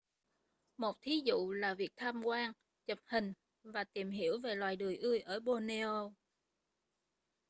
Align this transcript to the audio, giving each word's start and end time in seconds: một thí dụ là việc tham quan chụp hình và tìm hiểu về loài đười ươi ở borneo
một 0.77 0.97
thí 1.01 1.21
dụ 1.25 1.51
là 1.51 1.73
việc 1.73 1.91
tham 1.95 2.21
quan 2.23 2.51
chụp 2.85 2.99
hình 3.05 3.33
và 3.63 3.83
tìm 3.83 4.11
hiểu 4.11 4.39
về 4.43 4.55
loài 4.55 4.75
đười 4.75 4.95
ươi 4.97 5.19
ở 5.19 5.39
borneo 5.39 6.13